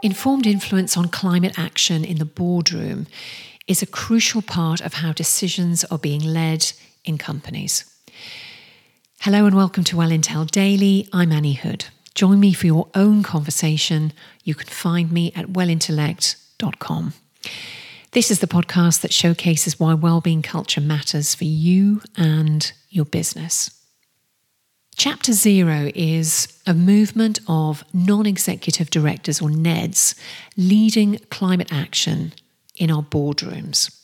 [0.00, 3.08] Informed influence on climate action in the boardroom
[3.66, 6.70] is a crucial part of how decisions are being led
[7.04, 7.84] in companies.
[9.22, 11.08] Hello and welcome to Well Intel Daily.
[11.12, 11.86] I'm Anni Hood.
[12.14, 14.12] Join me for your own conversation.
[14.44, 17.14] You can find me at wellintellect.com.
[18.12, 23.77] This is the podcast that showcases why well-being culture matters for you and your business.
[24.98, 30.18] Chapter Zero is a movement of non executive directors, or NEDs,
[30.56, 32.32] leading climate action
[32.74, 33.96] in our boardrooms.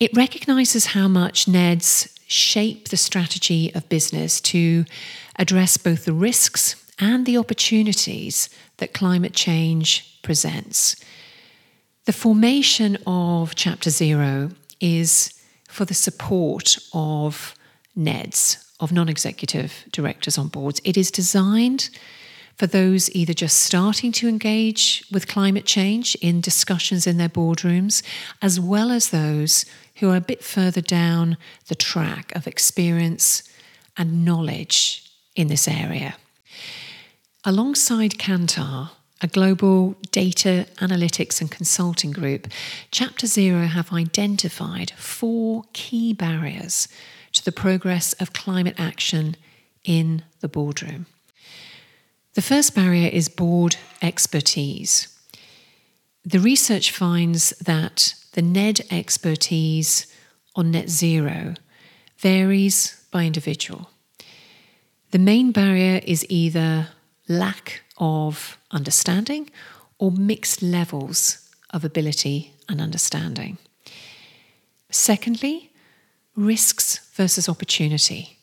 [0.00, 4.86] It recognises how much NEDs shape the strategy of business to
[5.36, 10.96] address both the risks and the opportunities that climate change presents.
[12.06, 15.34] The formation of Chapter Zero is
[15.68, 17.54] for the support of
[17.94, 20.80] NEDs, of non executive directors on boards.
[20.84, 21.90] It is designed
[22.56, 28.02] for those either just starting to engage with climate change in discussions in their boardrooms,
[28.42, 29.64] as well as those
[29.96, 31.36] who are a bit further down
[31.68, 33.42] the track of experience
[33.96, 36.16] and knowledge in this area.
[37.44, 38.90] Alongside Kantar,
[39.20, 42.48] a global data analytics and consulting group,
[42.90, 46.88] Chapter Zero have identified four key barriers
[47.32, 49.36] to the progress of climate action
[49.84, 51.06] in the boardroom.
[52.34, 55.08] The first barrier is board expertise.
[56.24, 60.06] The research finds that the NED expertise
[60.54, 61.54] on net zero
[62.18, 63.90] varies by individual.
[65.10, 66.88] The main barrier is either
[67.30, 69.48] lack of understanding
[69.98, 73.56] or mixed levels of ability and understanding.
[74.90, 75.70] Secondly,
[76.34, 78.38] risks versus opportunity.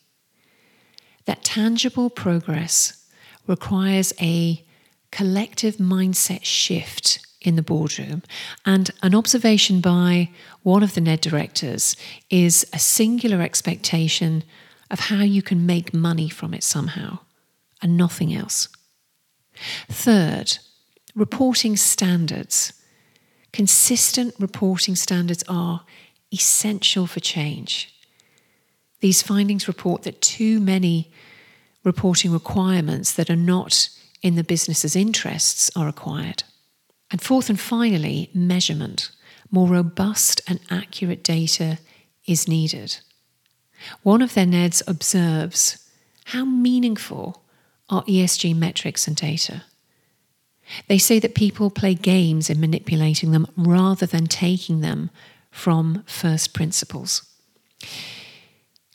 [1.26, 3.04] That tangible progress
[3.46, 4.64] requires a
[5.10, 8.22] collective mindset shift in the boardroom.
[8.64, 10.30] And an observation by
[10.62, 11.96] one of the NED directors
[12.30, 14.44] is a singular expectation
[14.90, 17.18] of how you can make money from it somehow
[17.82, 18.68] and nothing else.
[19.88, 20.58] Third,
[21.14, 22.72] reporting standards.
[23.52, 25.84] Consistent reporting standards are
[26.32, 27.94] essential for change.
[29.00, 31.10] These findings report that too many
[31.84, 33.88] reporting requirements that are not
[34.22, 36.42] in the business's interests are required.
[37.10, 39.10] And fourth and finally, measurement.
[39.50, 41.78] More robust and accurate data
[42.26, 42.98] is needed.
[44.02, 45.88] One of their NEDs observes
[46.26, 47.42] how meaningful
[47.88, 49.64] are ESG metrics and data.
[50.86, 55.10] They say that people play games in manipulating them rather than taking them
[55.50, 57.22] from first principles.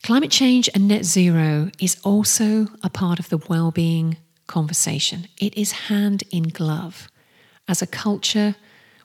[0.03, 4.18] Climate change and net zero is also a part of the well-being
[4.48, 5.28] conversation.
[5.40, 7.09] It is hand in glove
[7.68, 8.56] as a culture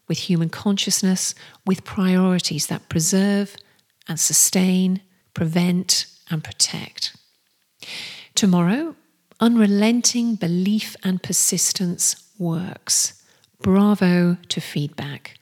[0.08, 1.34] with human consciousness,
[1.64, 3.56] with priorities that preserve
[4.08, 5.02] and sustain,
[5.34, 7.16] prevent and protect.
[8.34, 8.96] Tomorrow,
[9.40, 13.22] unrelenting belief and persistence works.
[13.60, 15.38] Bravo to feedback.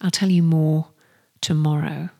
[0.00, 0.88] I'll tell you more
[1.40, 2.10] tomorrow.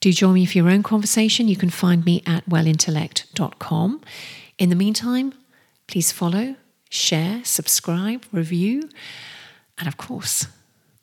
[0.00, 1.48] Do join me for your own conversation.
[1.48, 4.00] You can find me at wellintellect.com.
[4.58, 5.34] In the meantime,
[5.86, 6.56] please follow,
[6.88, 8.88] share, subscribe, review,
[9.78, 10.46] and of course,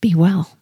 [0.02, 0.58] be well.